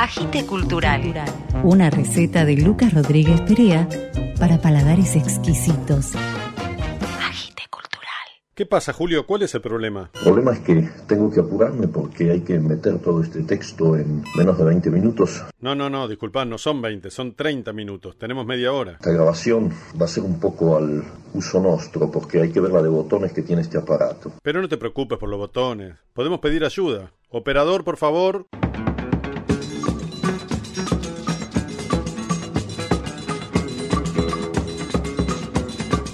Agite 0.00 0.46
Cultural. 0.46 1.02
Una 1.64 1.90
receta 1.90 2.44
de 2.44 2.56
Lucas 2.56 2.94
Rodríguez 2.94 3.40
Perea 3.40 3.88
para 4.38 4.60
paladares 4.60 5.16
exquisitos. 5.16 6.12
Agite 7.20 7.64
Cultural. 7.68 8.28
¿Qué 8.54 8.64
pasa, 8.64 8.92
Julio? 8.92 9.26
¿Cuál 9.26 9.42
es 9.42 9.56
el 9.56 9.60
problema? 9.60 10.10
El 10.14 10.20
problema 10.20 10.52
es 10.52 10.60
que 10.60 10.88
tengo 11.08 11.32
que 11.32 11.40
apurarme 11.40 11.88
porque 11.88 12.30
hay 12.30 12.42
que 12.42 12.60
meter 12.60 13.00
todo 13.00 13.24
este 13.24 13.42
texto 13.42 13.96
en 13.96 14.22
menos 14.36 14.56
de 14.56 14.64
20 14.66 14.88
minutos. 14.90 15.44
No, 15.58 15.74
no, 15.74 15.90
no, 15.90 16.06
disculpad, 16.06 16.46
no 16.46 16.58
son 16.58 16.80
20, 16.80 17.10
son 17.10 17.34
30 17.34 17.72
minutos. 17.72 18.16
Tenemos 18.16 18.46
media 18.46 18.72
hora. 18.72 18.92
Esta 18.92 19.10
grabación 19.10 19.72
va 20.00 20.04
a 20.04 20.08
ser 20.08 20.22
un 20.22 20.38
poco 20.38 20.76
al 20.76 21.02
uso 21.34 21.60
nostro 21.60 22.08
porque 22.08 22.40
hay 22.40 22.52
que 22.52 22.60
ver 22.60 22.70
la 22.70 22.82
de 22.82 22.88
botones 22.88 23.32
que 23.32 23.42
tiene 23.42 23.62
este 23.62 23.78
aparato. 23.78 24.34
Pero 24.44 24.62
no 24.62 24.68
te 24.68 24.76
preocupes 24.76 25.18
por 25.18 25.28
los 25.28 25.40
botones. 25.40 25.96
Podemos 26.12 26.38
pedir 26.38 26.64
ayuda. 26.64 27.10
Operador, 27.30 27.82
por 27.82 27.96
favor. 27.96 28.46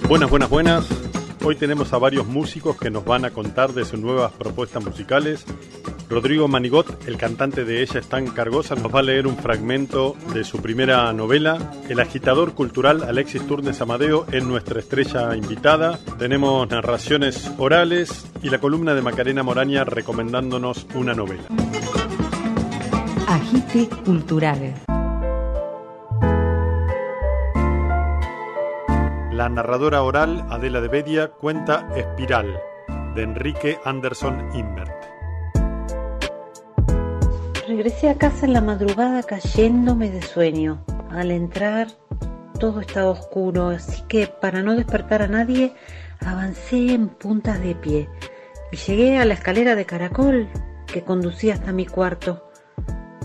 Buenas, 0.08 0.28
buenas, 0.28 0.50
buenas. 0.50 0.88
Hoy 1.42 1.56
tenemos 1.56 1.92
a 1.94 1.98
varios 1.98 2.26
músicos 2.26 2.76
que 2.76 2.90
nos 2.90 3.04
van 3.04 3.24
a 3.24 3.30
contar 3.30 3.72
de 3.72 3.84
sus 3.86 3.98
nuevas 3.98 4.32
propuestas 4.32 4.84
musicales. 4.84 5.44
Rodrigo 6.10 6.46
Manigot, 6.46 7.08
el 7.08 7.16
cantante 7.16 7.64
de 7.64 7.82
Ella 7.82 8.00
es 8.00 8.06
tan 8.06 8.26
cargosa, 8.26 8.74
nos 8.74 8.94
va 8.94 9.00
a 9.00 9.02
leer 9.02 9.26
un 9.26 9.36
fragmento 9.36 10.14
de 10.34 10.44
su 10.44 10.60
primera 10.60 11.10
novela. 11.14 11.72
El 11.88 12.00
agitador 12.00 12.54
cultural 12.54 13.02
Alexis 13.02 13.46
Turnes 13.46 13.80
Amadeo 13.80 14.26
es 14.30 14.44
nuestra 14.44 14.80
estrella 14.80 15.34
invitada. 15.36 15.98
Tenemos 16.18 16.68
narraciones 16.68 17.50
orales 17.56 18.26
y 18.42 18.50
la 18.50 18.58
columna 18.58 18.94
de 18.94 19.02
Macarena 19.02 19.42
Moraña 19.42 19.84
recomendándonos 19.84 20.86
una 20.94 21.14
novela. 21.14 21.44
Agite 23.26 23.88
Cultural. 24.04 24.74
La 29.44 29.50
narradora 29.50 30.02
oral 30.02 30.46
Adela 30.48 30.80
de 30.80 30.88
Bedia 30.88 31.28
cuenta 31.28 31.86
Espiral, 31.94 32.58
de 33.14 33.24
Enrique 33.24 33.78
Anderson 33.84 34.48
Imbert. 34.54 34.90
Regresé 37.68 38.08
a 38.08 38.16
casa 38.16 38.46
en 38.46 38.54
la 38.54 38.62
madrugada 38.62 39.22
cayéndome 39.22 40.08
de 40.08 40.22
sueño. 40.22 40.82
Al 41.10 41.30
entrar 41.30 41.88
todo 42.58 42.80
estaba 42.80 43.10
oscuro, 43.10 43.68
así 43.68 44.02
que 44.08 44.28
para 44.28 44.62
no 44.62 44.74
despertar 44.76 45.20
a 45.20 45.28
nadie 45.28 45.74
avancé 46.20 46.94
en 46.94 47.10
puntas 47.10 47.60
de 47.60 47.74
pie 47.74 48.08
y 48.72 48.76
llegué 48.78 49.18
a 49.18 49.26
la 49.26 49.34
escalera 49.34 49.74
de 49.74 49.84
caracol 49.84 50.48
que 50.86 51.04
conducía 51.04 51.52
hasta 51.52 51.70
mi 51.70 51.84
cuarto. 51.84 52.48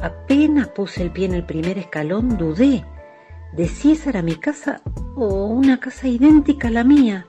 Apenas 0.01 0.67
puse 0.67 1.01
el 1.01 1.11
pie 1.11 1.27
en 1.27 1.35
el 1.35 1.45
primer 1.45 1.77
escalón, 1.77 2.37
dudé 2.37 2.83
de 3.53 3.67
si 3.67 3.94
esa 3.94 4.09
era 4.09 4.22
mi 4.22 4.36
casa 4.36 4.81
o 5.16 5.45
una 5.45 5.80
casa 5.80 6.08
idéntica 6.08 6.67
a 6.67 6.72
la 6.72 6.83
mía. 6.83 7.28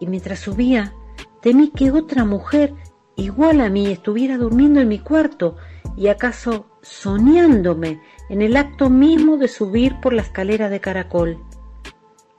Y 0.00 0.06
mientras 0.06 0.40
subía, 0.40 0.94
temí 1.40 1.70
que 1.70 1.90
otra 1.90 2.24
mujer 2.24 2.74
igual 3.16 3.60
a 3.60 3.68
mí 3.68 3.86
estuviera 3.86 4.36
durmiendo 4.36 4.80
en 4.80 4.88
mi 4.88 4.98
cuarto 4.98 5.56
y 5.96 6.08
acaso 6.08 6.66
soñándome 6.82 8.00
en 8.28 8.42
el 8.42 8.56
acto 8.56 8.90
mismo 8.90 9.36
de 9.36 9.48
subir 9.48 10.00
por 10.00 10.12
la 10.12 10.22
escalera 10.22 10.68
de 10.68 10.80
caracol. 10.80 11.38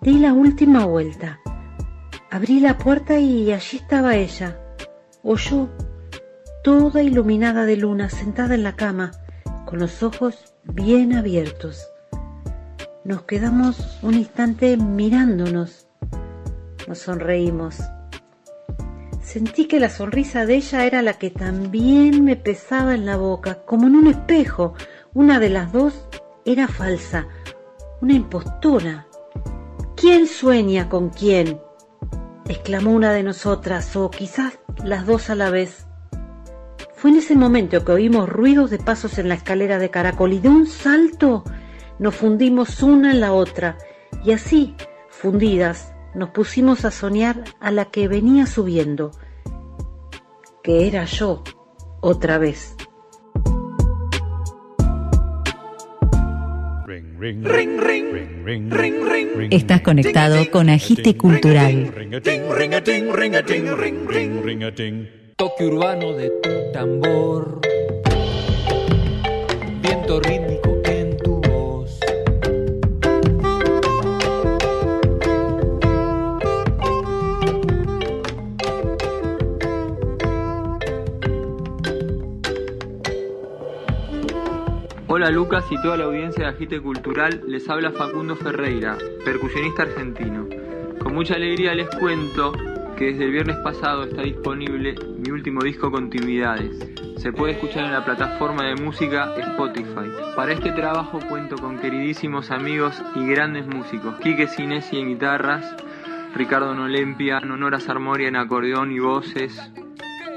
Di 0.01 0.19
la 0.19 0.33
última 0.33 0.85
vuelta. 0.85 1.39
Abrí 2.29 2.59
la 2.59 2.77
puerta 2.77 3.19
y 3.19 3.51
allí 3.51 3.77
estaba 3.77 4.15
ella, 4.15 4.59
o 5.23 5.37
yo, 5.37 5.69
toda 6.63 7.01
iluminada 7.01 7.65
de 7.65 7.77
luna, 7.77 8.09
sentada 8.09 8.55
en 8.55 8.63
la 8.63 8.75
cama, 8.75 9.11
con 9.65 9.79
los 9.79 10.03
ojos 10.03 10.53
bien 10.63 11.13
abiertos. 11.13 11.87
Nos 13.05 13.21
quedamos 13.21 13.99
un 14.01 14.15
instante 14.15 14.77
mirándonos. 14.77 15.85
Nos 16.87 16.97
sonreímos. 16.97 17.77
Sentí 19.21 19.67
que 19.67 19.79
la 19.79 19.89
sonrisa 19.89 20.47
de 20.47 20.55
ella 20.55 20.87
era 20.87 21.03
la 21.03 21.13
que 21.13 21.29
también 21.29 22.25
me 22.25 22.35
pesaba 22.35 22.95
en 22.95 23.05
la 23.05 23.15
boca, 23.15 23.63
como 23.63 23.85
en 23.85 23.95
un 23.95 24.07
espejo. 24.07 24.73
Una 25.13 25.39
de 25.39 25.49
las 25.49 25.71
dos 25.71 26.07
era 26.45 26.67
falsa, 26.67 27.27
una 28.01 28.13
impostora. 28.13 29.05
¿Quién 29.95 30.25
sueña 30.25 30.89
con 30.89 31.09
quién? 31.09 31.59
exclamó 32.49 32.91
una 32.91 33.13
de 33.13 33.21
nosotras, 33.21 33.95
o 33.95 34.09
quizás 34.09 34.57
las 34.83 35.05
dos 35.05 35.29
a 35.29 35.35
la 35.35 35.51
vez. 35.51 35.85
Fue 36.95 37.11
en 37.11 37.17
ese 37.17 37.35
momento 37.35 37.85
que 37.85 37.91
oímos 37.91 38.27
ruidos 38.27 38.71
de 38.71 38.79
pasos 38.79 39.19
en 39.19 39.29
la 39.29 39.35
escalera 39.35 39.77
de 39.77 39.91
caracol 39.91 40.33
y 40.33 40.39
de 40.39 40.49
un 40.49 40.65
salto 40.65 41.43
nos 41.99 42.15
fundimos 42.15 42.83
una 42.83 43.11
en 43.11 43.21
la 43.21 43.33
otra 43.33 43.77
y 44.23 44.31
así, 44.31 44.75
fundidas, 45.09 45.93
nos 46.13 46.29
pusimos 46.29 46.85
a 46.85 46.91
soñar 46.91 47.43
a 47.59 47.71
la 47.71 47.85
que 47.85 48.07
venía 48.07 48.45
subiendo, 48.45 49.11
que 50.63 50.87
era 50.87 51.05
yo 51.05 51.43
otra 52.01 52.37
vez. 52.37 52.75
Estás 59.49 59.81
conectado 59.81 60.51
con 60.51 60.69
Agite 60.69 61.17
Cultural. 61.17 61.91
Toque 65.37 65.65
urbano 65.65 66.13
de 66.13 66.29
tu 66.29 66.71
tambor, 66.71 67.59
viento 69.81 70.19
rítmico 70.21 70.54
Hola 85.25 85.33
Lucas 85.33 85.65
y 85.71 85.81
toda 85.81 85.97
la 85.97 86.03
audiencia 86.03 86.43
de 86.43 86.51
Agite 86.51 86.79
Cultural, 86.79 87.41
les 87.47 87.67
habla 87.67 87.91
Facundo 87.91 88.35
Ferreira, 88.35 88.95
percusionista 89.25 89.81
argentino. 89.81 90.47
Con 90.99 91.15
mucha 91.15 91.33
alegría 91.33 91.73
les 91.73 91.89
cuento 91.95 92.53
que 92.95 93.05
desde 93.05 93.25
el 93.25 93.31
viernes 93.31 93.57
pasado 93.63 94.03
está 94.03 94.21
disponible 94.21 94.93
mi 95.17 95.31
último 95.31 95.63
disco 95.63 95.89
Continuidades. 95.89 96.77
Se 97.17 97.33
puede 97.33 97.53
escuchar 97.53 97.85
en 97.85 97.93
la 97.93 98.05
plataforma 98.05 98.65
de 98.65 98.75
música 98.75 99.33
Spotify. 99.35 100.11
Para 100.35 100.53
este 100.53 100.71
trabajo 100.73 101.17
cuento 101.27 101.55
con 101.55 101.79
queridísimos 101.79 102.51
amigos 102.51 103.01
y 103.15 103.25
grandes 103.25 103.65
músicos. 103.65 104.19
Quique 104.19 104.45
Sinesi 104.45 104.99
en 104.99 105.07
guitarras, 105.07 105.75
Ricardo 106.35 106.75
Nolempia, 106.75 107.39
Nonora 107.39 107.79
Sarmoria 107.79 108.27
en 108.27 108.35
acordeón 108.35 108.91
y 108.91 108.99
voces, 108.99 109.59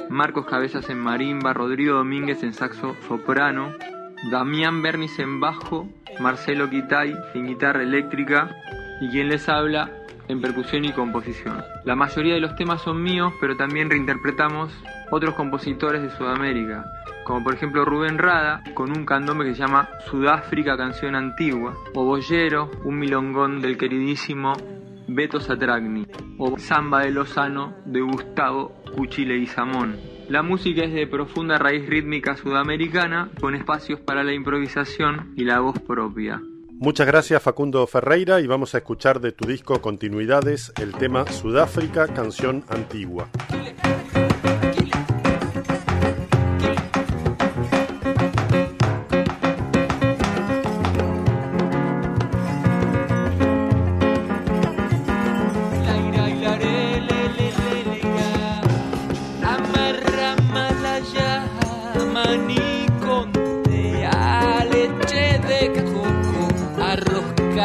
Marcos 0.09 0.47
Cabezas 0.47 0.89
en 0.89 0.99
marimba, 0.99 1.53
Rodrigo 1.53 1.97
Domínguez 1.97 2.43
en 2.43 2.55
saxo 2.55 2.97
soprano, 3.07 3.75
Damián 4.25 4.83
Bernis 4.83 5.19
en 5.21 5.41
bajo, 5.41 5.89
Marcelo 6.21 6.69
Quitay 6.69 7.15
en 7.35 7.47
guitarra 7.47 7.83
eléctrica 7.83 8.51
y 9.01 9.09
quien 9.11 9.29
les 9.29 9.49
habla 9.49 9.91
en 10.27 10.41
percusión 10.41 10.85
y 10.85 10.93
composición. 10.93 11.63
La 11.85 11.95
mayoría 11.95 12.35
de 12.35 12.41
los 12.41 12.57
temas 12.57 12.83
son 12.83 13.03
míos, 13.03 13.33
pero 13.41 13.57
también 13.57 13.89
reinterpretamos 13.89 14.73
otros 15.11 15.35
compositores 15.35 16.03
de 16.03 16.11
Sudamérica, 16.11 16.85
como 17.25 17.45
por 17.45 17.55
ejemplo 17.55 17.85
Rubén 17.85 18.19
Rada 18.19 18.63
con 18.75 18.91
un 18.91 19.07
candombe 19.07 19.45
que 19.45 19.55
se 19.55 19.61
llama 19.61 19.89
Sudáfrica 20.11 20.77
Canción 20.77 21.15
Antigua, 21.15 21.75
o 21.95 22.05
Boyero, 22.05 22.71
un 22.85 22.99
milongón 22.99 23.61
del 23.61 23.79
queridísimo 23.79 24.53
Beto 25.07 25.41
Satragni, 25.41 26.07
o 26.39 26.59
Samba 26.59 27.01
de 27.01 27.13
Lozano 27.13 27.75
de 27.87 28.01
Gustavo 28.01 28.75
Cuchile 28.95 29.39
y 29.39 29.47
Samón. 29.47 30.18
La 30.29 30.43
música 30.43 30.85
es 30.85 30.93
de 30.93 31.07
profunda 31.07 31.57
raíz 31.57 31.89
rítmica 31.89 32.37
sudamericana, 32.37 33.31
con 33.41 33.55
espacios 33.55 33.99
para 33.99 34.23
la 34.23 34.35
improvisación 34.35 35.33
y 35.37 35.45
la 35.45 35.61
voz 35.61 35.79
propia. 35.81 36.43
Muchas 36.71 37.07
gracias 37.07 37.43
Facundo 37.43 37.87
Ferreira 37.87 38.39
y 38.43 38.47
vamos 38.47 38.75
a 38.75 38.79
escuchar 38.79 39.21
de 39.21 39.33
tu 39.33 39.49
disco 39.49 39.81
Continuidades 39.81 40.71
el 40.81 40.93
tema 40.93 41.27
Sudáfrica, 41.27 42.09
canción 42.09 42.63
antigua. 42.69 43.31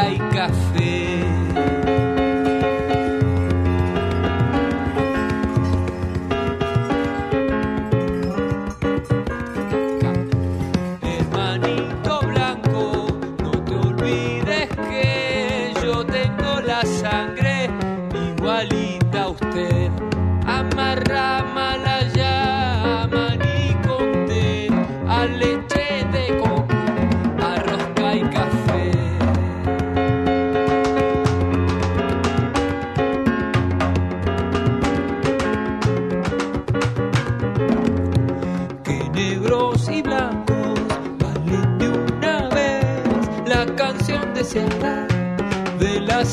Arroz 0.04 0.16
y 0.16 0.36
café. 0.36 0.83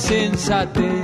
De 0.08 0.99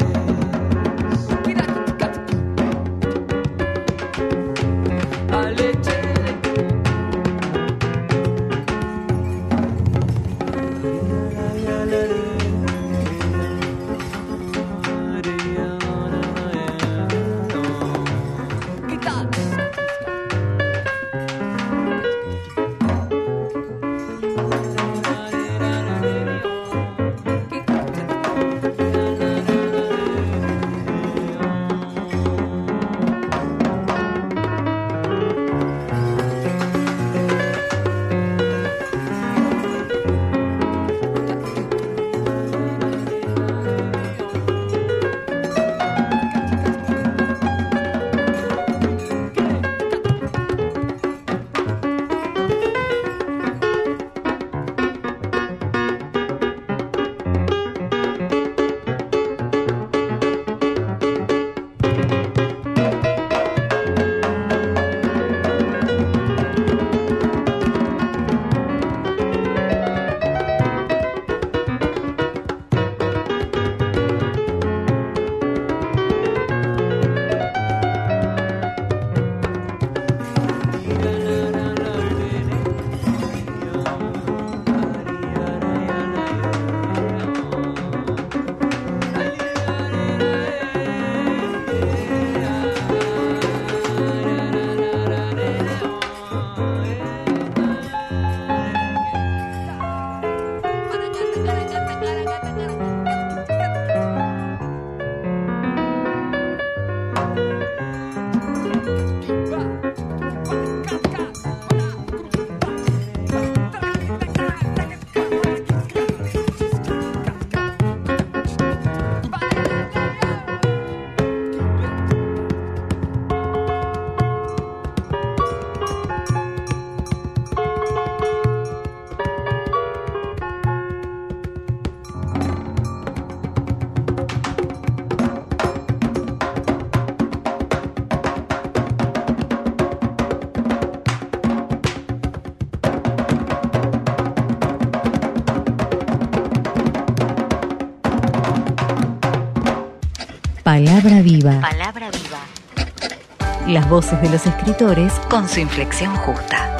Palabra 151.07 151.23
viva. 151.23 151.61
Palabra 151.61 152.11
viva. 152.11 153.73
Las 153.73 153.89
voces 153.89 154.21
de 154.23 154.29
los 154.29 154.45
escritores 154.45 155.13
Con 155.31 155.47
su 155.47 155.61
inflexión 155.61 156.13
justa. 156.17 156.77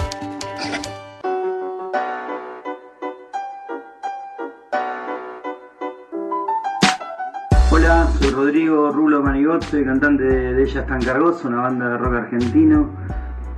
Hola, 7.71 8.09
soy 8.19 8.31
Rodrigo 8.31 8.91
Rulo 8.91 9.23
Manigot, 9.23 9.63
soy 9.63 9.85
cantante 9.85 10.25
de 10.25 10.61
Ella 10.61 10.81
es 10.81 10.87
tan 10.89 11.03
cargoso, 11.05 11.47
una 11.47 11.63
banda 11.63 11.91
de 11.91 11.99
rock 11.99 12.15
argentino, 12.15 12.91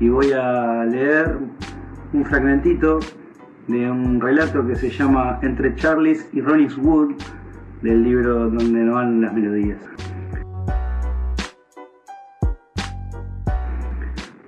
y 0.00 0.10
voy 0.10 0.32
a 0.32 0.84
leer 0.84 1.38
un 2.12 2.26
fragmentito 2.26 3.00
de 3.68 3.90
un 3.90 4.20
relato 4.20 4.66
que 4.66 4.76
se 4.76 4.90
llama 4.90 5.38
Entre 5.40 5.74
Charles 5.76 6.28
y 6.34 6.42
Ronnie's 6.42 6.76
Wood, 6.76 7.14
del 7.80 8.02
libro 8.02 8.50
donde 8.50 8.80
no 8.80 8.96
van 8.96 9.22
las 9.22 9.32
melodías. 9.32 9.78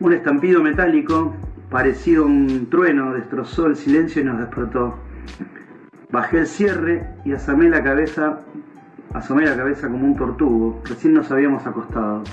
Un 0.00 0.14
estampido 0.14 0.62
metálico, 0.62 1.35
parecido 1.69 2.25
a 2.25 2.26
un 2.26 2.71
trueno, 2.71 3.12
destrozó 3.12 3.66
el 3.66 3.76
silencio 3.76 4.23
y 4.23 4.25
nos 4.25 4.38
despertó. 4.38 4.95
Bajé 6.11 6.38
el 6.38 6.47
cierre 6.47 7.07
y 7.26 7.33
asomé 7.33 7.69
la 7.69 7.85
cabeza, 7.85 8.40
asomé 9.12 9.45
la 9.45 9.54
cabeza 9.54 9.88
como 9.88 10.07
un 10.07 10.16
tortugo. 10.16 10.83
Recién 10.88 11.12
nos 11.12 11.30
habíamos 11.30 11.66
acostado. 11.66 12.25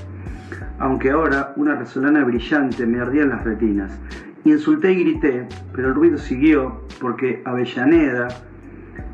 Aunque 0.79 1.11
ahora 1.11 1.51
una 1.57 1.75
resolana 1.75 2.23
brillante 2.23 2.85
me 2.85 3.01
ardía 3.01 3.23
en 3.23 3.29
las 3.31 3.43
retinas. 3.43 3.99
Insulté 4.45 4.93
y 4.93 5.03
grité, 5.03 5.45
pero 5.73 5.89
el 5.89 5.95
ruido 5.95 6.17
siguió 6.17 6.83
porque 7.01 7.41
Avellaneda, 7.43 8.29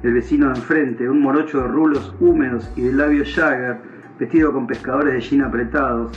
el 0.04 0.14
vecino 0.14 0.50
de 0.50 0.60
enfrente, 0.60 1.10
un 1.10 1.22
morocho 1.22 1.60
de 1.64 1.70
rulos 1.70 2.16
húmedos 2.20 2.72
y 2.76 2.84
de 2.84 2.94
labios 2.94 3.34
Jagger, 3.34 3.78
vestido 4.20 4.54
con 4.54 4.68
pescadores 4.68 5.16
de 5.16 5.22
jean 5.22 5.42
apretados, 5.42 6.12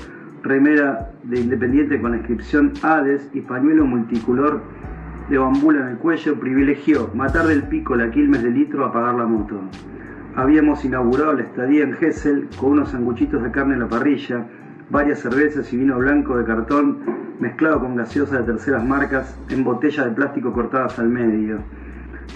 remera 0.46 1.10
de 1.24 1.40
Independiente 1.40 2.00
con 2.00 2.14
inscripción 2.14 2.72
Hades 2.82 3.28
y 3.34 3.40
pañuelo 3.40 3.84
multicolor 3.84 4.60
de 5.28 5.38
bambula 5.38 5.80
en 5.80 5.88
el 5.88 5.96
cuello, 5.98 6.38
privilegió 6.38 7.10
matar 7.14 7.46
del 7.46 7.64
pico 7.64 7.96
la 7.96 8.10
Quilmes 8.10 8.42
de 8.42 8.50
litro 8.50 8.84
a 8.84 8.92
pagar 8.92 9.14
la 9.14 9.26
moto. 9.26 9.60
Habíamos 10.36 10.84
inaugurado 10.84 11.32
la 11.32 11.42
estadía 11.42 11.82
en 11.82 11.94
Gessel 11.94 12.48
con 12.58 12.72
unos 12.72 12.90
sanguchitos 12.90 13.42
de 13.42 13.50
carne 13.50 13.74
en 13.74 13.80
la 13.80 13.88
parrilla, 13.88 14.46
varias 14.90 15.20
cervezas 15.20 15.72
y 15.72 15.78
vino 15.78 15.98
blanco 15.98 16.36
de 16.36 16.44
cartón 16.44 16.98
mezclado 17.40 17.80
con 17.80 17.96
gaseosa 17.96 18.38
de 18.38 18.44
terceras 18.44 18.84
marcas 18.84 19.38
en 19.50 19.64
botellas 19.64 20.06
de 20.06 20.12
plástico 20.12 20.52
cortadas 20.52 20.98
al 20.98 21.08
medio. 21.08 21.58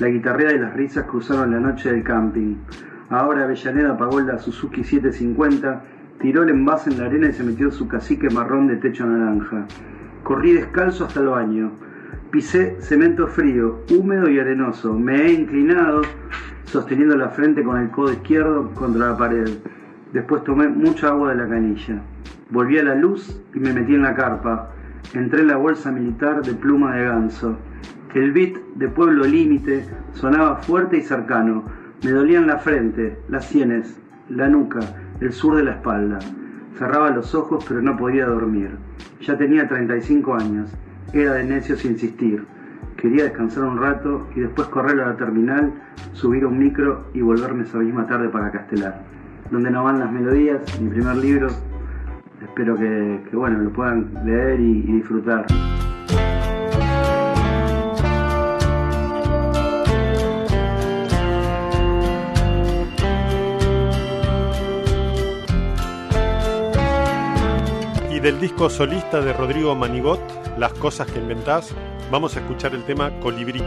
La 0.00 0.09
guitarrea 0.09 0.52
y 0.52 0.59
las 0.59 0.75
risas 0.75 1.05
cruzaron 1.05 1.52
la 1.52 1.61
noche 1.61 1.93
del 1.93 2.02
camping. 2.02 2.57
Ahora 3.09 3.45
Avellaneda 3.45 3.97
pagó 3.97 4.21
la 4.21 4.38
Suzuki 4.38 4.83
750 4.83 5.83
tiró 6.21 6.43
el 6.43 6.50
envase 6.50 6.91
en 6.91 6.99
la 6.99 7.07
arena 7.07 7.29
y 7.29 7.33
se 7.33 7.43
metió 7.43 7.71
su 7.71 7.89
cacique 7.89 8.29
marrón 8.31 8.67
de 8.67 8.77
techo 8.77 9.07
naranja. 9.07 9.67
Corrí 10.23 10.53
descalzo 10.53 11.07
hasta 11.07 11.21
el 11.21 11.29
baño. 11.29 11.73
Pisé 12.31 12.77
cemento 12.81 13.27
frío, 13.27 13.81
húmedo 13.91 14.29
y 14.29 14.39
arenoso. 14.39 14.93
Me 14.95 15.23
he 15.23 15.33
inclinado, 15.33 16.03
sosteniendo 16.65 17.17
la 17.17 17.31
frente 17.31 17.65
con 17.65 17.79
el 17.79 17.91
codo 17.91 18.12
izquierdo 18.12 18.71
contra 18.75 19.09
la 19.09 19.17
pared. 19.17 19.49
Después 20.12 20.45
tomé 20.45 20.69
mucha 20.69 21.09
agua 21.09 21.31
de 21.31 21.37
la 21.37 21.49
canilla. 21.49 22.03
Volví 22.50 22.79
a 22.79 22.85
la 22.85 22.95
luz 22.95 23.43
y 23.55 23.59
me 23.59 23.73
metí 23.73 23.95
en 23.95 24.03
la 24.03 24.15
carpa. 24.15 24.73
Entré 25.15 25.41
en 25.41 25.49
la 25.49 25.57
bolsa 25.57 25.91
militar 25.91 26.43
de 26.43 26.53
pluma 26.53 26.97
de 26.97 27.05
ganso. 27.05 27.57
El 28.15 28.33
beat 28.33 28.57
de 28.75 28.89
Pueblo 28.89 29.25
Límite 29.25 29.87
sonaba 30.12 30.57
fuerte 30.57 30.99
y 30.99 31.03
cercano. 31.03 31.65
Me 32.05 32.11
dolían 32.11 32.47
la 32.47 32.59
frente, 32.59 33.17
las 33.29 33.47
sienes, 33.47 34.00
la 34.29 34.49
nuca 34.49 34.81
el 35.21 35.33
sur 35.33 35.57
de 35.57 35.65
la 35.65 35.73
espalda. 35.73 36.19
Cerraba 36.79 37.11
los 37.11 37.35
ojos 37.35 37.65
pero 37.69 37.83
no 37.83 37.97
podía 37.97 38.27
dormir. 38.27 38.71
Ya 39.21 39.37
tenía 39.37 39.69
35 39.69 40.35
años. 40.35 40.73
Era 41.12 41.35
de 41.35 41.45
necios 41.45 41.85
insistir. 41.85 42.45
Quería 42.97 43.25
descansar 43.25 43.65
un 43.65 43.79
rato 43.79 44.27
y 44.35 44.41
después 44.41 44.69
correr 44.69 45.00
a 45.00 45.09
la 45.09 45.17
terminal, 45.17 45.73
subir 46.12 46.45
un 46.45 46.59
micro 46.59 47.07
y 47.15 47.21
volverme 47.23 47.65
esa 47.65 47.79
misma 47.79 48.07
tarde 48.07 48.29
para 48.29 48.50
Castelar. 48.50 49.03
Donde 49.50 49.71
no 49.71 49.85
van 49.85 49.99
las 49.99 50.12
melodías, 50.12 50.61
mi 50.81 50.91
primer 50.91 51.17
libro. 51.17 51.49
Espero 52.43 52.77
que, 52.77 53.21
bueno, 53.33 53.59
lo 53.59 53.71
puedan 53.71 54.11
leer 54.25 54.61
y 54.61 54.83
disfrutar. 54.83 55.47
Y 68.21 68.23
del 68.23 68.39
disco 68.39 68.69
solista 68.69 69.23
de 69.23 69.33
Rodrigo 69.33 69.75
Manigot, 69.75 70.21
Las 70.59 70.75
cosas 70.75 71.11
que 71.11 71.19
inventás, 71.19 71.71
vamos 72.11 72.37
a 72.37 72.41
escuchar 72.41 72.75
el 72.75 72.85
tema 72.85 73.19
Colibrí. 73.21 73.62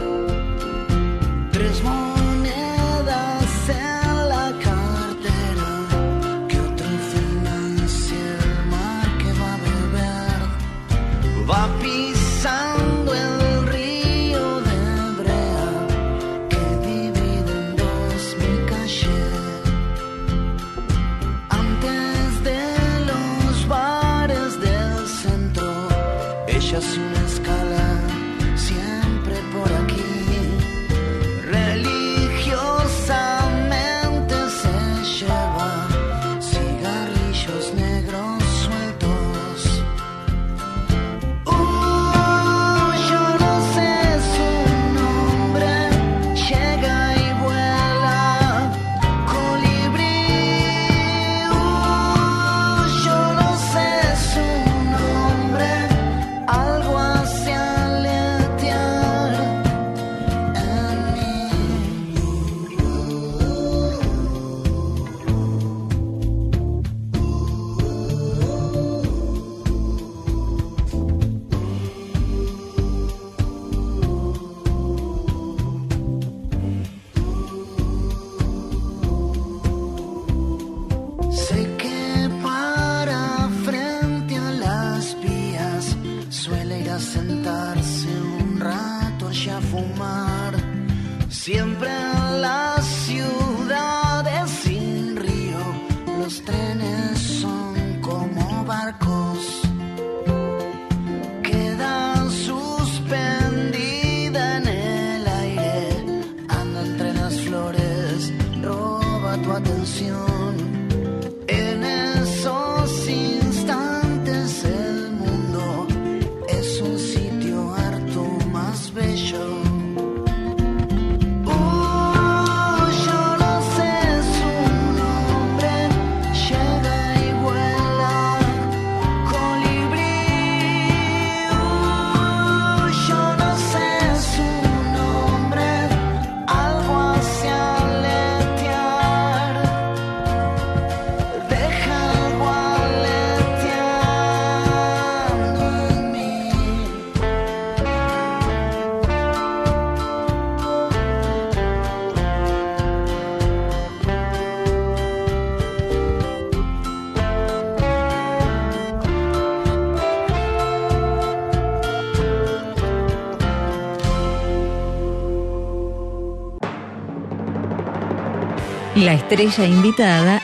La 169.04 169.16
estrella 169.16 169.66
invitada 169.66 170.42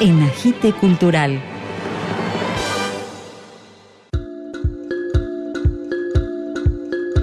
en 0.00 0.22
Agite 0.22 0.72
Cultural. 0.72 1.38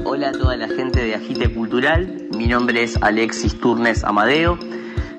Hola 0.03 0.29
a 0.29 0.31
toda 0.33 0.55
la 0.55 0.67
gente 0.67 1.03
de 1.03 1.15
Agite 1.15 1.51
Cultural, 1.51 2.27
mi 2.37 2.45
nombre 2.45 2.83
es 2.83 3.01
Alexis 3.01 3.59
Turnes 3.59 4.03
Amadeo, 4.03 4.59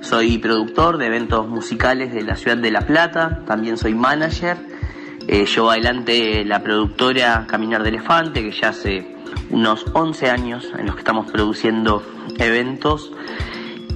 soy 0.00 0.38
productor 0.38 0.98
de 0.98 1.06
eventos 1.06 1.48
musicales 1.48 2.14
de 2.14 2.22
la 2.22 2.36
ciudad 2.36 2.56
de 2.56 2.70
La 2.70 2.82
Plata, 2.82 3.42
también 3.48 3.76
soy 3.76 3.96
manager, 3.96 4.58
eh, 5.26 5.44
llevo 5.44 5.72
adelante 5.72 6.44
la 6.44 6.62
productora 6.62 7.46
Caminar 7.48 7.82
de 7.82 7.88
Elefante, 7.88 8.44
que 8.44 8.52
ya 8.52 8.68
hace 8.68 9.16
unos 9.50 9.86
11 9.92 10.30
años 10.30 10.72
en 10.78 10.86
los 10.86 10.94
que 10.94 11.00
estamos 11.00 11.32
produciendo 11.32 12.00
eventos, 12.38 13.10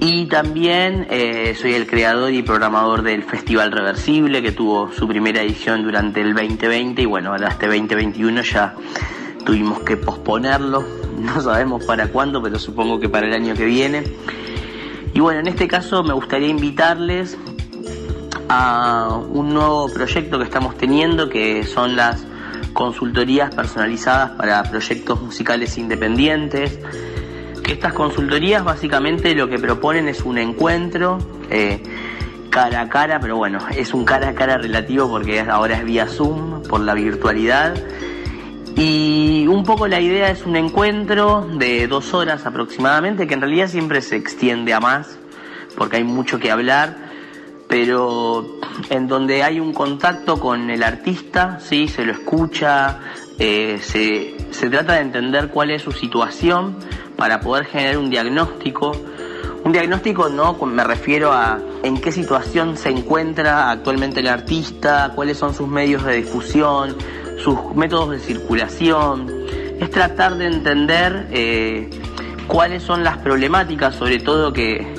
y 0.00 0.24
también 0.26 1.06
eh, 1.10 1.54
soy 1.60 1.74
el 1.74 1.86
creador 1.86 2.32
y 2.32 2.42
programador 2.42 3.02
del 3.02 3.22
Festival 3.22 3.70
Reversible, 3.70 4.40
que 4.40 4.50
tuvo 4.50 4.90
su 4.90 5.06
primera 5.06 5.42
edición 5.42 5.82
durante 5.82 6.22
el 6.22 6.34
2020, 6.34 7.02
y 7.02 7.04
bueno, 7.04 7.30
ahora 7.30 7.48
este 7.48 7.66
2021 7.66 8.40
ya 8.40 8.74
tuvimos 9.44 9.80
que 9.80 9.98
posponerlo, 9.98 10.82
no 11.18 11.40
sabemos 11.42 11.84
para 11.84 12.08
cuándo, 12.08 12.42
pero 12.42 12.58
supongo 12.58 12.98
que 12.98 13.10
para 13.10 13.26
el 13.26 13.34
año 13.34 13.54
que 13.54 13.66
viene. 13.66 14.04
Y 15.12 15.20
bueno, 15.20 15.40
en 15.40 15.48
este 15.48 15.68
caso 15.68 16.02
me 16.02 16.14
gustaría 16.14 16.48
invitarles 16.48 17.36
a 18.48 19.20
un 19.28 19.52
nuevo 19.52 19.92
proyecto 19.92 20.38
que 20.38 20.44
estamos 20.44 20.78
teniendo, 20.78 21.28
que 21.28 21.62
son 21.64 21.94
las 21.94 22.24
consultorías 22.72 23.54
personalizadas 23.54 24.30
para 24.30 24.62
proyectos 24.62 25.20
musicales 25.20 25.76
independientes. 25.76 26.78
Estas 27.70 27.92
consultorías 27.92 28.64
básicamente 28.64 29.32
lo 29.36 29.48
que 29.48 29.56
proponen 29.56 30.08
es 30.08 30.22
un 30.22 30.38
encuentro 30.38 31.18
eh, 31.50 31.80
cara 32.50 32.80
a 32.80 32.88
cara, 32.88 33.20
pero 33.20 33.36
bueno, 33.36 33.60
es 33.76 33.94
un 33.94 34.04
cara 34.04 34.30
a 34.30 34.34
cara 34.34 34.58
relativo 34.58 35.08
porque 35.08 35.38
ahora 35.38 35.76
es 35.76 35.84
vía 35.84 36.08
Zoom, 36.08 36.64
por 36.64 36.80
la 36.80 36.94
virtualidad. 36.94 37.76
Y 38.74 39.46
un 39.46 39.62
poco 39.62 39.86
la 39.86 40.00
idea 40.00 40.30
es 40.30 40.44
un 40.44 40.56
encuentro 40.56 41.46
de 41.58 41.86
dos 41.86 42.12
horas 42.12 42.44
aproximadamente, 42.44 43.28
que 43.28 43.34
en 43.34 43.40
realidad 43.40 43.68
siempre 43.68 44.02
se 44.02 44.16
extiende 44.16 44.74
a 44.74 44.80
más, 44.80 45.16
porque 45.76 45.98
hay 45.98 46.04
mucho 46.04 46.40
que 46.40 46.50
hablar, 46.50 46.96
pero 47.68 48.58
en 48.90 49.06
donde 49.06 49.44
hay 49.44 49.60
un 49.60 49.72
contacto 49.72 50.40
con 50.40 50.70
el 50.70 50.82
artista, 50.82 51.60
sí, 51.60 51.86
se 51.86 52.04
lo 52.04 52.10
escucha, 52.10 52.98
eh, 53.38 53.78
se, 53.80 54.34
se 54.50 54.68
trata 54.68 54.94
de 54.94 55.02
entender 55.02 55.50
cuál 55.50 55.70
es 55.70 55.82
su 55.82 55.92
situación 55.92 56.76
para 57.20 57.38
poder 57.38 57.66
generar 57.66 57.98
un 57.98 58.08
diagnóstico. 58.08 58.92
Un 59.62 59.72
diagnóstico 59.72 60.30
no 60.30 60.54
me 60.54 60.82
refiero 60.82 61.30
a 61.30 61.60
en 61.82 62.00
qué 62.00 62.12
situación 62.12 62.78
se 62.78 62.88
encuentra 62.88 63.70
actualmente 63.70 64.20
el 64.20 64.28
artista, 64.28 65.12
cuáles 65.14 65.36
son 65.36 65.52
sus 65.52 65.68
medios 65.68 66.02
de 66.02 66.16
difusión, 66.16 66.96
sus 67.36 67.76
métodos 67.76 68.12
de 68.12 68.20
circulación. 68.20 69.30
Es 69.78 69.90
tratar 69.90 70.38
de 70.38 70.46
entender 70.46 71.28
eh, 71.30 71.90
cuáles 72.46 72.82
son 72.82 73.04
las 73.04 73.18
problemáticas, 73.18 73.96
sobre 73.96 74.18
todo 74.18 74.54
que, 74.54 74.94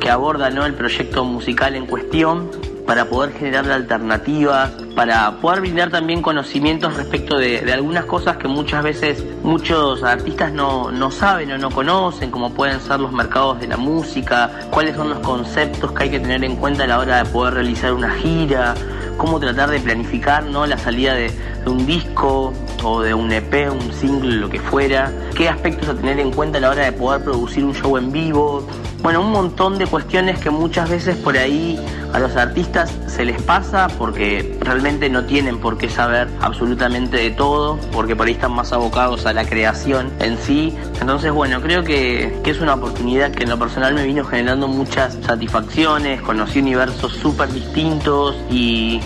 que 0.00 0.10
aborda 0.10 0.50
¿no? 0.50 0.64
el 0.66 0.74
proyecto 0.74 1.24
musical 1.24 1.74
en 1.74 1.86
cuestión, 1.86 2.52
para 2.86 3.06
poder 3.06 3.32
generar 3.32 3.70
alternativas, 3.70 4.70
para 4.94 5.32
poder 5.40 5.60
brindar 5.60 5.90
también 5.90 6.22
conocimientos 6.22 6.96
respecto 6.96 7.38
de, 7.38 7.72
algunas 7.72 8.04
cosas 8.04 8.36
que 8.36 8.48
muchas 8.48 8.82
veces 8.82 9.24
muchos 9.42 10.02
artistas 10.02 10.52
no, 10.52 10.90
no 10.90 11.10
saben 11.10 11.50
o 11.52 11.58
no 11.58 11.70
conocen, 11.70 12.30
como 12.30 12.52
pueden 12.52 12.80
ser 12.80 13.00
los 13.00 13.12
mercados 13.12 13.60
de 13.60 13.68
la 13.68 13.76
música, 13.76 14.50
cuáles 14.70 14.96
son 14.96 15.10
los 15.10 15.18
conceptos 15.20 15.92
que 15.92 16.04
hay 16.04 16.10
que 16.10 16.20
tener 16.20 16.44
en 16.44 16.56
cuenta 16.56 16.84
a 16.84 16.86
la 16.86 16.98
hora 16.98 17.22
de 17.22 17.30
poder 17.30 17.54
realizar 17.54 17.92
una 17.92 18.10
gira, 18.10 18.74
cómo 19.16 19.40
tratar 19.40 19.70
de 19.70 19.80
planificar 19.80 20.44
¿no? 20.44 20.66
la 20.66 20.78
salida 20.78 21.14
de, 21.14 21.30
de 21.64 21.70
un 21.70 21.86
disco 21.86 22.52
o 22.82 23.00
de 23.00 23.14
un 23.14 23.32
EP, 23.32 23.70
un 23.72 23.92
single, 23.92 24.36
lo 24.36 24.50
que 24.50 24.60
fuera, 24.60 25.10
qué 25.34 25.48
aspectos 25.48 25.88
a 25.88 25.94
tener 25.94 26.20
en 26.20 26.30
cuenta 26.30 26.58
a 26.58 26.60
la 26.60 26.70
hora 26.70 26.84
de 26.84 26.92
poder 26.92 27.22
producir 27.22 27.64
un 27.64 27.74
show 27.74 27.96
en 27.96 28.12
vivo, 28.12 28.66
bueno, 29.04 29.20
un 29.20 29.32
montón 29.32 29.76
de 29.76 29.86
cuestiones 29.86 30.38
que 30.38 30.48
muchas 30.48 30.88
veces 30.88 31.14
por 31.14 31.36
ahí 31.36 31.78
a 32.14 32.18
los 32.18 32.36
artistas 32.36 32.90
se 33.06 33.26
les 33.26 33.40
pasa 33.42 33.88
porque 33.98 34.56
realmente 34.62 35.10
no 35.10 35.26
tienen 35.26 35.58
por 35.58 35.76
qué 35.76 35.90
saber 35.90 36.26
absolutamente 36.40 37.18
de 37.18 37.30
todo, 37.30 37.78
porque 37.92 38.16
por 38.16 38.28
ahí 38.28 38.32
están 38.32 38.52
más 38.52 38.72
abocados 38.72 39.26
a 39.26 39.34
la 39.34 39.44
creación 39.44 40.10
en 40.20 40.38
sí. 40.38 40.74
Entonces, 41.02 41.32
bueno, 41.32 41.60
creo 41.60 41.84
que, 41.84 42.40
que 42.42 42.50
es 42.50 42.62
una 42.62 42.76
oportunidad 42.76 43.30
que 43.30 43.44
en 43.44 43.50
lo 43.50 43.58
personal 43.58 43.92
me 43.92 44.04
vino 44.04 44.24
generando 44.24 44.68
muchas 44.68 45.18
satisfacciones, 45.20 46.22
conocí 46.22 46.60
universos 46.60 47.12
súper 47.12 47.52
distintos 47.52 48.34
y, 48.50 49.02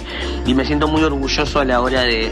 y 0.47 0.55
me 0.55 0.65
siento 0.65 0.87
muy 0.87 1.03
orgulloso 1.03 1.59
a 1.59 1.65
la 1.65 1.81
hora 1.81 2.03
de 2.03 2.31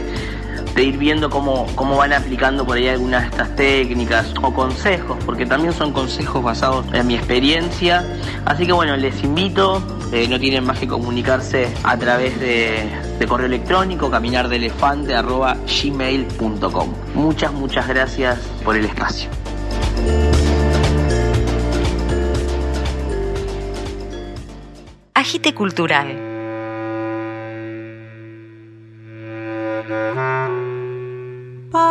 de 0.77 0.83
ir 0.83 0.97
viendo 0.97 1.29
cómo, 1.31 1.65
cómo 1.75 1.97
van 1.97 2.13
aplicando 2.13 2.63
por 2.63 2.77
ahí 2.77 2.87
algunas 2.87 3.23
de 3.23 3.29
estas 3.29 3.55
técnicas 3.55 4.31
o 4.43 4.53
consejos, 4.53 5.17
porque 5.25 5.47
también 5.47 5.73
son 5.73 5.91
consejos 5.91 6.43
basados 6.43 6.85
en 6.93 7.07
mi 7.07 7.15
experiencia. 7.15 8.05
Así 8.45 8.67
que 8.67 8.73
bueno, 8.73 8.95
les 8.95 9.23
invito, 9.23 9.81
eh, 10.13 10.27
no 10.27 10.39
tienen 10.39 10.63
más 10.63 10.77
que 10.77 10.87
comunicarse 10.87 11.73
a 11.83 11.97
través 11.97 12.39
de, 12.39 12.91
correo 13.27 13.47
electrónico 13.47 14.11
caminardelefante.gmail.com. 14.11 16.93
Muchas, 17.15 17.53
muchas 17.53 17.87
gracias 17.87 18.37
por 18.63 18.77
el 18.77 18.85
espacio. 18.85 19.31
Agite 25.15 25.55
Cultural. 25.55 26.26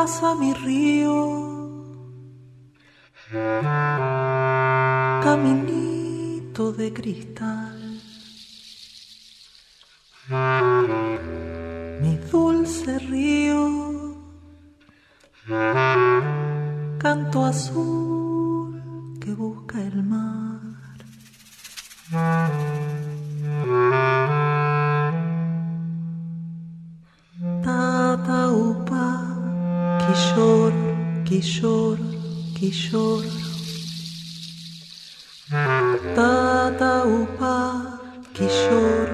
Pasa 0.06 0.36
mi 0.36 0.54
río, 0.54 1.18
caminito 5.24 6.70
de 6.70 6.92
cristal. 6.92 7.76
Mi 12.02 12.14
dulce 12.30 13.00
río, 13.00 13.64
canto 16.98 17.44
azul 17.44 18.80
que 19.20 19.34
busca 19.34 19.82
el 19.82 20.04
mar. 20.04 20.96
Quillor, 31.40 31.98
quillor. 32.58 33.24
Tataupa, 36.14 38.00
quillor. 38.32 39.08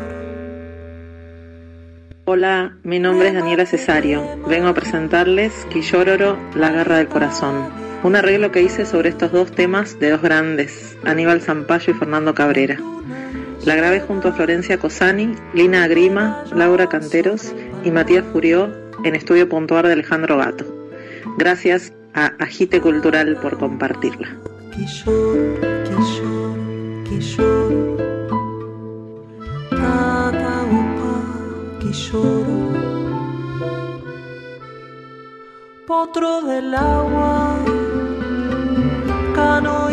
Hola, 2.25 2.77
mi 2.85 3.01
nombre 3.01 3.29
es 3.29 3.35
Daniela 3.35 3.67
Cesario. 3.67 4.23
Vengo 4.47 4.69
a 4.69 4.75
presentarles 4.75 5.67
Quillororo, 5.71 6.39
La 6.55 6.71
Garra 6.71 6.99
del 6.99 7.09
Corazón. 7.09 7.69
Un 8.05 8.15
arreglo 8.15 8.53
que 8.53 8.63
hice 8.63 8.87
sobre 8.87 9.09
estos 9.09 9.33
dos 9.33 9.51
temas 9.51 9.99
de 9.99 10.11
dos 10.11 10.23
grandes, 10.23 10.97
Aníbal 11.05 11.41
Zampayo 11.41 11.93
y 11.93 11.97
Fernando 11.97 12.35
Cabrera. 12.35 12.79
La 13.65 13.75
grabé 13.75 13.99
junto 13.99 14.29
a 14.29 14.33
Florencia 14.33 14.79
Cosani, 14.79 15.35
Lina 15.55 15.83
Agrima, 15.83 16.45
Laura 16.55 16.89
Canteros 16.89 17.53
y 17.85 17.91
Matías 17.91 18.25
Furió 18.33 18.73
en 19.03 19.17
Estudio 19.17 19.49
Puntuar 19.49 19.89
de 19.89 19.95
Alejandro 19.95 20.39
Gato. 20.39 20.65
Gracias 21.37 21.93
a 22.15 22.33
Agite 22.39 22.81
Cultural 22.81 23.37
por 23.41 23.59
compartirla. 23.59 24.29
Potro 35.87 36.43
del 36.43 36.75
agua, 36.75 37.59
canoita 39.35 39.92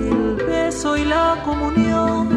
el 0.00 0.36
beso 0.46 0.96
y 0.96 1.04
la 1.04 1.42
comunión 1.44 2.28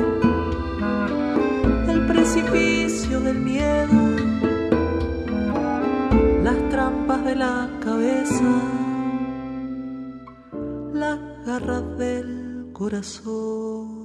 el 1.88 2.06
precipicio 2.08 3.20
del 3.20 3.40
miedo, 3.40 4.02
las 6.44 6.70
trampas 6.70 7.24
de 7.26 7.36
la 7.36 7.70
cabeza, 7.84 8.52
las 10.94 11.20
garras 11.46 11.98
del 11.98 12.70
corazón. 12.74 14.03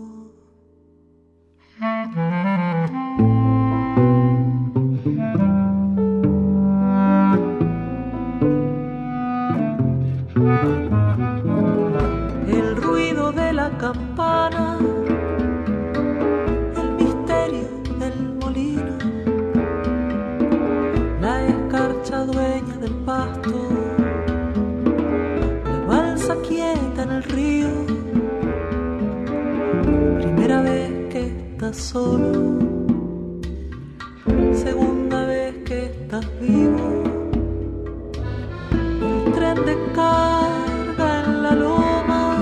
De 39.65 39.77
carga 39.95 41.25
en 41.25 41.43
la 41.43 41.55
loma, 41.55 42.37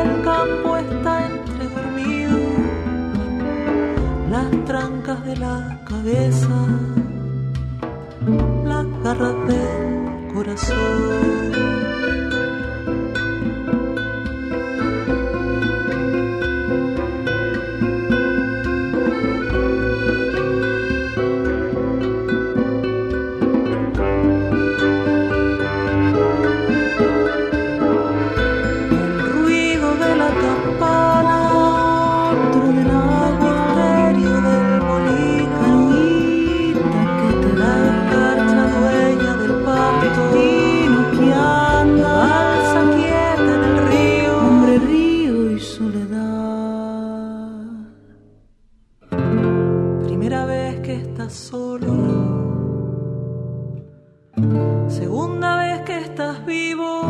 el 0.00 0.22
campo 0.22 0.76
está 0.76 1.26
entre 1.26 1.68
dormido 1.68 2.38
las 4.30 4.50
trancas 4.64 5.24
de 5.24 5.36
la 5.36 5.80
cabeza, 5.84 6.66
las 8.64 8.86
garras 9.02 9.36
del 9.46 10.34
corazón. 10.34 11.83
estás 50.94 51.32
solo. 51.32 51.92
Segunda 54.88 55.56
vez 55.56 55.80
que 55.82 55.98
estás 55.98 56.44
vivo. 56.46 57.00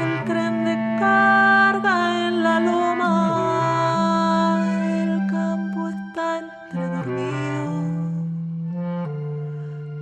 El 0.00 0.24
tren 0.24 0.64
de 0.64 0.74
carga 0.98 2.28
en 2.28 2.42
la 2.42 2.60
loma. 2.60 3.14
El 5.02 5.26
campo 5.26 5.88
está 5.88 6.38
entre 6.40 6.88
dormido. 6.96 7.82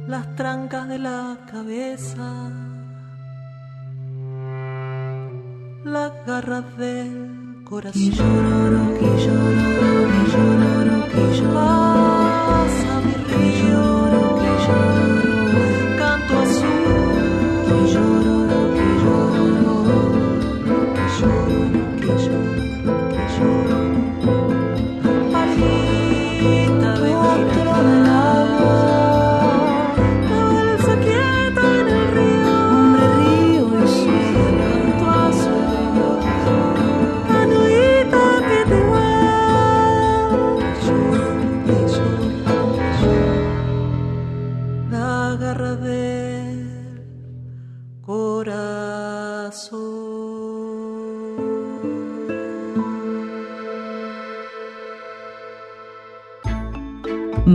Las 0.09 0.35
trancas 0.37 0.89
de 0.89 0.99
la 0.99 1.39
cabeza. 1.51 2.51
Las 5.85 6.13
garras 6.27 6.77
del 6.77 7.36
corazón. 7.67 9.37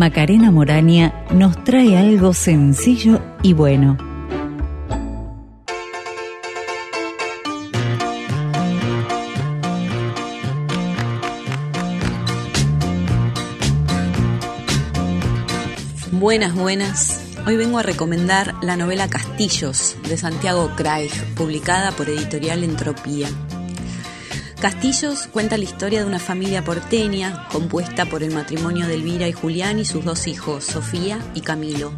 Macarena 0.01 0.49
Morania 0.49 1.13
nos 1.31 1.63
trae 1.63 1.95
algo 1.95 2.33
sencillo 2.33 3.21
y 3.43 3.53
bueno. 3.53 3.97
Buenas, 16.13 16.55
buenas. 16.55 17.37
Hoy 17.45 17.57
vengo 17.57 17.77
a 17.77 17.83
recomendar 17.83 18.55
la 18.63 18.77
novela 18.77 19.07
Castillos 19.07 19.97
de 20.09 20.17
Santiago 20.17 20.71
Craig, 20.75 21.11
publicada 21.35 21.91
por 21.91 22.09
Editorial 22.09 22.63
Entropía. 22.63 23.27
Castillos 24.61 25.25
cuenta 25.25 25.57
la 25.57 25.63
historia 25.63 26.01
de 26.01 26.05
una 26.05 26.19
familia 26.19 26.63
porteña 26.63 27.47
compuesta 27.51 28.05
por 28.05 28.21
el 28.21 28.31
matrimonio 28.31 28.85
de 28.85 28.93
Elvira 28.93 29.27
y 29.27 29.31
Julián 29.31 29.79
y 29.79 29.85
sus 29.85 30.05
dos 30.05 30.27
hijos, 30.27 30.65
Sofía 30.65 31.17
y 31.33 31.41
Camilo. 31.41 31.91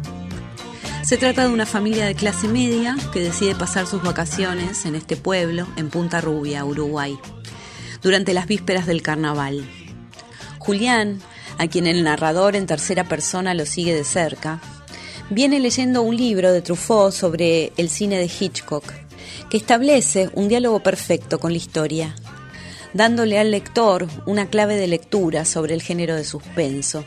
Se 1.02 1.18
trata 1.18 1.46
de 1.46 1.52
una 1.52 1.66
familia 1.66 2.06
de 2.06 2.14
clase 2.14 2.48
media 2.48 2.96
que 3.12 3.20
decide 3.20 3.54
pasar 3.54 3.86
sus 3.86 4.02
vacaciones 4.02 4.86
en 4.86 4.94
este 4.94 5.18
pueblo, 5.18 5.68
en 5.76 5.90
Punta 5.90 6.22
Rubia, 6.22 6.64
Uruguay, 6.64 7.18
durante 8.00 8.32
las 8.32 8.46
vísperas 8.46 8.86
del 8.86 9.02
carnaval. 9.02 9.68
Julián, 10.58 11.20
a 11.58 11.66
quien 11.66 11.86
el 11.86 12.02
narrador 12.02 12.56
en 12.56 12.64
tercera 12.64 13.04
persona 13.04 13.52
lo 13.52 13.66
sigue 13.66 13.94
de 13.94 14.04
cerca, 14.04 14.58
viene 15.28 15.60
leyendo 15.60 16.00
un 16.00 16.16
libro 16.16 16.50
de 16.50 16.62
Truffaut 16.62 17.12
sobre 17.12 17.74
el 17.76 17.90
cine 17.90 18.16
de 18.16 18.30
Hitchcock, 18.40 18.90
que 19.50 19.58
establece 19.58 20.30
un 20.32 20.48
diálogo 20.48 20.82
perfecto 20.82 21.38
con 21.38 21.52
la 21.52 21.58
historia, 21.58 22.14
dándole 22.94 23.38
al 23.38 23.50
lector 23.50 24.06
una 24.24 24.46
clave 24.46 24.76
de 24.76 24.86
lectura 24.86 25.44
sobre 25.44 25.74
el 25.74 25.82
género 25.82 26.14
de 26.14 26.24
suspenso. 26.24 27.04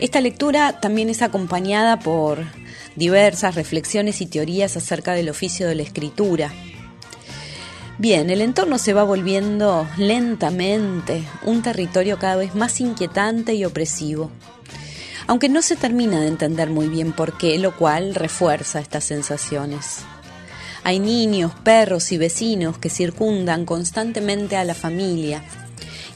Esta 0.00 0.20
lectura 0.20 0.80
también 0.80 1.08
es 1.08 1.22
acompañada 1.22 1.98
por 1.98 2.44
diversas 2.96 3.54
reflexiones 3.54 4.20
y 4.20 4.26
teorías 4.26 4.76
acerca 4.76 5.12
del 5.12 5.28
oficio 5.28 5.68
de 5.68 5.74
la 5.74 5.82
escritura. 5.82 6.52
Bien, 7.98 8.28
el 8.28 8.42
entorno 8.42 8.76
se 8.76 8.92
va 8.92 9.04
volviendo 9.04 9.88
lentamente 9.96 11.22
un 11.44 11.62
territorio 11.62 12.18
cada 12.18 12.36
vez 12.36 12.54
más 12.54 12.80
inquietante 12.80 13.54
y 13.54 13.64
opresivo, 13.64 14.30
aunque 15.26 15.48
no 15.48 15.62
se 15.62 15.76
termina 15.76 16.20
de 16.20 16.28
entender 16.28 16.68
muy 16.68 16.88
bien 16.88 17.12
por 17.12 17.38
qué, 17.38 17.58
lo 17.58 17.74
cual 17.74 18.14
refuerza 18.14 18.80
estas 18.80 19.04
sensaciones. 19.04 20.04
Hay 20.86 21.00
niños, 21.00 21.50
perros 21.64 22.12
y 22.12 22.16
vecinos 22.16 22.78
que 22.78 22.90
circundan 22.90 23.66
constantemente 23.66 24.54
a 24.54 24.62
la 24.62 24.72
familia, 24.72 25.42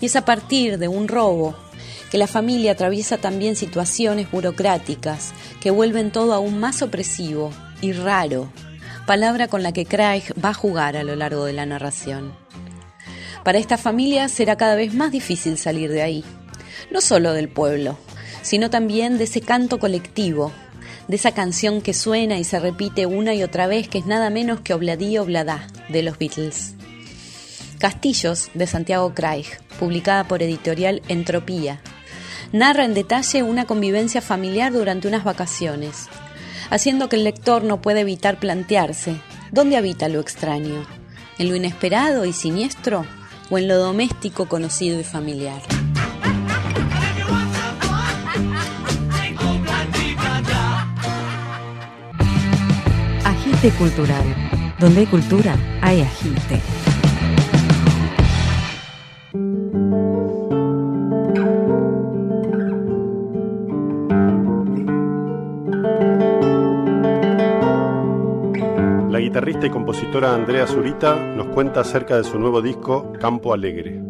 y 0.01 0.07
es 0.07 0.15
a 0.15 0.25
partir 0.25 0.79
de 0.79 0.87
un 0.87 1.09
robo 1.09 1.57
que 2.09 2.19
la 2.19 2.29
familia 2.29 2.71
atraviesa 2.71 3.19
también 3.19 3.57
situaciones 3.57 4.31
burocráticas 4.31 5.33
que 5.61 5.73
vuelven 5.73 6.13
todo 6.13 6.35
aún 6.35 6.61
más 6.61 6.83
opresivo 6.83 7.51
y 7.81 7.91
raro, 7.91 8.53
palabra 9.09 9.49
con 9.49 9.65
la 9.65 9.73
que 9.73 9.87
Craig 9.87 10.23
va 10.41 10.51
a 10.51 10.55
jugar 10.55 10.97
a 10.97 11.03
lo 11.03 11.17
largo 11.17 11.47
de 11.47 11.53
la 11.53 11.67
narración. 11.67 12.33
Para 13.43 13.59
esta 13.59 13.77
familia 13.77 14.29
será 14.29 14.55
cada 14.55 14.77
vez 14.77 14.95
más 14.95 15.11
difícil 15.11 15.59
salir 15.59 15.91
de 15.91 16.03
ahí, 16.03 16.25
no 16.93 17.01
solo 17.01 17.33
del 17.33 17.49
pueblo, 17.49 17.99
sino 18.43 18.71
también 18.71 19.19
de 19.19 19.25
ese 19.25 19.41
canto 19.41 19.81
colectivo, 19.81 20.53
de 21.11 21.16
esa 21.16 21.33
canción 21.33 21.81
que 21.81 21.92
suena 21.92 22.38
y 22.38 22.44
se 22.44 22.61
repite 22.61 23.05
una 23.05 23.35
y 23.35 23.42
otra 23.42 23.66
vez, 23.66 23.88
que 23.88 23.99
es 23.99 24.07
nada 24.07 24.31
menos 24.31 24.61
que 24.61 24.75
Obladí 24.75 25.18
Obladá 25.18 25.66
de 25.88 26.05
los 26.05 26.18
Beatles. 26.18 26.75
Castillos 27.81 28.49
de 28.55 28.68
Santiago 28.68 29.12
Craig, 29.12 29.46
publicada 29.81 30.29
por 30.29 30.40
editorial 30.40 31.03
Entropía, 31.09 31.81
narra 32.53 32.85
en 32.85 32.94
detalle 32.94 33.42
una 33.42 33.64
convivencia 33.64 34.20
familiar 34.20 34.73
durante 34.73 35.09
unas 35.09 35.25
vacaciones, 35.25 36.07
haciendo 36.70 37.09
que 37.09 37.16
el 37.16 37.25
lector 37.25 37.64
no 37.64 37.83
pueda 37.83 38.01
evitar 38.01 38.38
plantearse 38.38 39.16
dónde 39.51 39.77
habita 39.77 40.09
lo 40.09 40.20
extraño, 40.20 40.87
en 41.38 41.49
lo 41.49 41.57
inesperado 41.57 42.25
y 42.25 42.33
siniestro 42.33 43.05
o 43.51 43.59
en 43.59 43.66
lo 43.66 43.79
doméstico 43.79 44.46
conocido 44.46 45.01
y 45.01 45.05
familiar. 45.05 45.80
Cultural. 53.68 54.25
Donde 54.79 55.01
hay 55.01 55.07
cultura, 55.07 55.55
hay 55.83 56.01
agite. 56.01 56.62
La 69.11 69.18
guitarrista 69.18 69.66
y 69.66 69.70
compositora 69.70 70.35
Andrea 70.35 70.66
Zurita 70.66 71.16
nos 71.16 71.49
cuenta 71.49 71.81
acerca 71.81 72.16
de 72.16 72.25
su 72.25 72.38
nuevo 72.38 72.62
disco 72.62 73.12
Campo 73.20 73.53
Alegre. 73.53 74.10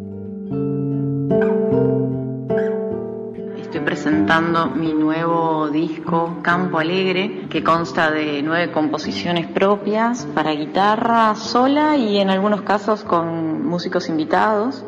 Presentando 3.90 4.66
mi 4.68 4.92
nuevo 4.92 5.68
disco 5.68 6.38
Campo 6.42 6.78
Alegre, 6.78 7.48
que 7.50 7.64
consta 7.64 8.12
de 8.12 8.40
nueve 8.40 8.70
composiciones 8.70 9.48
propias 9.48 10.28
para 10.32 10.52
guitarra 10.52 11.34
sola 11.34 11.96
y 11.96 12.18
en 12.18 12.30
algunos 12.30 12.62
casos 12.62 13.02
con 13.02 13.66
músicos 13.66 14.08
invitados. 14.08 14.84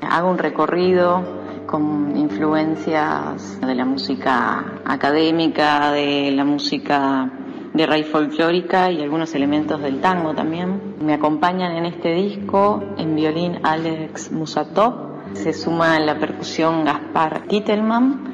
Hago 0.00 0.28
un 0.28 0.38
recorrido 0.38 1.22
con 1.66 2.16
influencias 2.16 3.60
de 3.60 3.72
la 3.76 3.84
música 3.84 4.80
académica, 4.84 5.92
de 5.92 6.32
la 6.32 6.44
música 6.44 7.30
de 7.72 7.86
raíz 7.86 8.08
folclórica 8.08 8.90
y 8.90 9.00
algunos 9.00 9.32
elementos 9.36 9.80
del 9.80 10.00
tango 10.00 10.34
también. 10.34 10.96
Me 11.00 11.14
acompañan 11.14 11.76
en 11.76 11.86
este 11.86 12.14
disco 12.14 12.82
en 12.98 13.14
violín 13.14 13.60
Alex 13.62 14.32
Musatov, 14.32 15.34
se 15.34 15.52
suma 15.52 16.00
la 16.00 16.18
percusión 16.18 16.84
Gaspar 16.84 17.42
Titelman, 17.46 18.29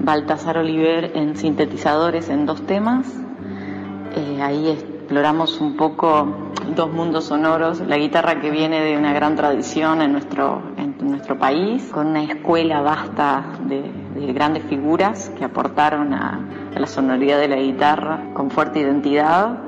Baltasar 0.00 0.58
Oliver 0.58 1.12
en 1.14 1.36
sintetizadores 1.36 2.28
en 2.28 2.46
dos 2.46 2.62
temas. 2.66 3.06
Eh, 4.14 4.40
ahí 4.42 4.70
exploramos 4.70 5.60
un 5.60 5.76
poco 5.76 6.52
dos 6.74 6.92
mundos 6.92 7.24
sonoros, 7.24 7.80
la 7.80 7.96
guitarra 7.96 8.40
que 8.40 8.50
viene 8.50 8.80
de 8.80 8.96
una 8.96 9.12
gran 9.12 9.36
tradición 9.36 10.02
en 10.02 10.12
nuestro, 10.12 10.62
en 10.76 10.96
nuestro 11.00 11.38
país, 11.38 11.90
con 11.92 12.08
una 12.08 12.22
escuela 12.22 12.80
vasta 12.80 13.44
de, 13.66 13.90
de 14.14 14.32
grandes 14.32 14.64
figuras 14.64 15.30
que 15.36 15.44
aportaron 15.44 16.12
a, 16.14 16.70
a 16.74 16.78
la 16.78 16.86
sonoridad 16.86 17.38
de 17.38 17.48
la 17.48 17.56
guitarra 17.56 18.32
con 18.34 18.50
fuerte 18.50 18.80
identidad 18.80 19.58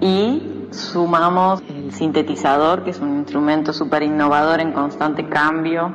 y 0.00 0.66
sumamos 0.70 1.62
el 1.68 1.92
sintetizador, 1.92 2.84
que 2.84 2.90
es 2.90 3.00
un 3.00 3.18
instrumento 3.18 3.72
súper 3.72 4.02
innovador 4.02 4.60
en 4.60 4.72
constante 4.72 5.26
cambio. 5.28 5.92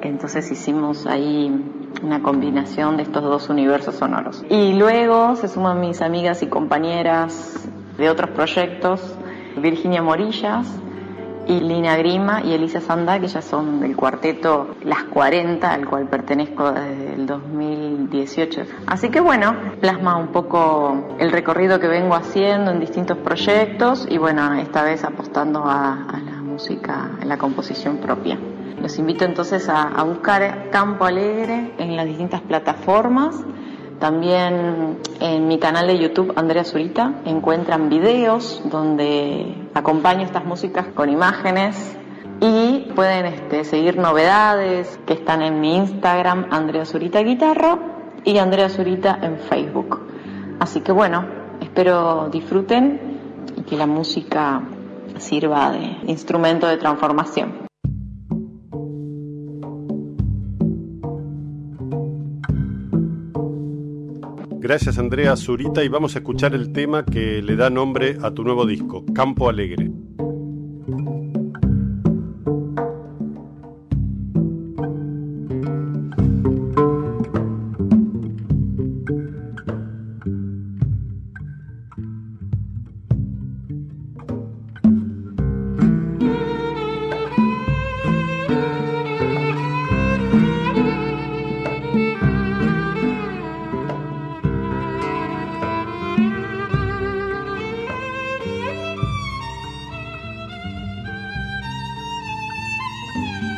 Entonces 0.00 0.50
hicimos 0.50 1.06
ahí 1.06 1.81
una 2.02 2.22
combinación 2.22 2.96
de 2.96 3.04
estos 3.04 3.22
dos 3.22 3.48
universos 3.48 3.96
sonoros. 3.96 4.44
Y 4.48 4.74
luego 4.74 5.36
se 5.36 5.48
suman 5.48 5.80
mis 5.80 6.00
amigas 6.00 6.42
y 6.42 6.46
compañeras 6.46 7.68
de 7.98 8.10
otros 8.10 8.30
proyectos, 8.30 9.16
Virginia 9.56 10.02
Morillas, 10.02 10.66
y 11.46 11.60
Lina 11.60 11.96
Grima 11.96 12.42
y 12.42 12.52
Elisa 12.52 12.80
Sanda, 12.80 13.18
que 13.18 13.26
ya 13.26 13.42
son 13.42 13.80
del 13.80 13.96
cuarteto 13.96 14.76
Las 14.84 15.04
40, 15.04 15.72
al 15.72 15.86
cual 15.86 16.08
pertenezco 16.08 16.70
desde 16.70 17.14
el 17.14 17.26
2018. 17.26 18.62
Así 18.86 19.10
que 19.10 19.20
bueno, 19.20 19.54
plasma 19.80 20.16
un 20.16 20.28
poco 20.28 21.16
el 21.18 21.32
recorrido 21.32 21.80
que 21.80 21.88
vengo 21.88 22.14
haciendo 22.14 22.70
en 22.70 22.80
distintos 22.80 23.18
proyectos 23.18 24.06
y 24.08 24.18
bueno, 24.18 24.54
esta 24.54 24.82
vez 24.84 25.04
apostando 25.04 25.64
a, 25.64 26.04
a 26.04 26.20
la 26.20 26.42
música, 26.42 27.10
en 27.20 27.28
la 27.28 27.38
composición 27.38 27.96
propia. 27.98 28.38
Los 28.80 28.98
invito 28.98 29.24
entonces 29.24 29.68
a, 29.68 30.02
buscar 30.04 30.70
Campo 30.70 31.04
Alegre 31.04 31.72
en 31.78 31.96
las 31.96 32.06
distintas 32.06 32.40
plataformas. 32.40 33.36
También 33.98 34.98
en 35.20 35.46
mi 35.46 35.58
canal 35.58 35.86
de 35.86 35.98
YouTube 35.98 36.32
Andrea 36.36 36.64
Zurita 36.64 37.20
encuentran 37.24 37.88
videos 37.88 38.60
donde 38.64 39.68
acompaño 39.74 40.22
estas 40.22 40.44
músicas 40.44 40.86
con 40.88 41.08
imágenes 41.08 41.96
y 42.40 42.90
pueden 42.96 43.26
este, 43.26 43.62
seguir 43.64 43.98
novedades 43.98 44.98
que 45.06 45.12
están 45.12 45.42
en 45.42 45.60
mi 45.60 45.76
Instagram 45.76 46.48
Andrea 46.50 46.84
Zurita 46.84 47.20
Guitarra 47.20 47.78
y 48.24 48.38
Andrea 48.38 48.68
Zurita 48.68 49.18
en 49.22 49.38
Facebook. 49.38 50.00
Así 50.58 50.80
que 50.80 50.90
bueno, 50.90 51.24
espero 51.60 52.28
disfruten 52.32 53.20
y 53.56 53.62
que 53.62 53.76
la 53.76 53.86
música 53.86 54.62
sirva 55.18 55.70
de 55.70 55.98
instrumento 56.06 56.66
de 56.66 56.78
transformación. 56.78 57.61
Gracias 64.62 64.96
Andrea 64.96 65.34
Zurita 65.36 65.82
y 65.82 65.88
vamos 65.88 66.14
a 66.14 66.20
escuchar 66.20 66.54
el 66.54 66.72
tema 66.72 67.04
que 67.04 67.42
le 67.42 67.56
da 67.56 67.68
nombre 67.68 68.18
a 68.22 68.30
tu 68.30 68.44
nuevo 68.44 68.64
disco, 68.64 69.04
Campo 69.12 69.48
Alegre. 69.48 69.90
Agite 103.22 103.51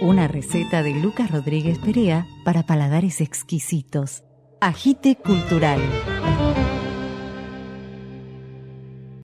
Una 0.00 0.26
receta 0.26 0.82
de 0.82 0.94
Lucas 0.94 1.30
Rodríguez 1.30 1.78
Perea 1.78 2.26
para 2.44 2.64
paladares 2.64 3.20
exquisitos. 3.20 4.24
Agite 4.60 5.14
Cultural. 5.14 5.78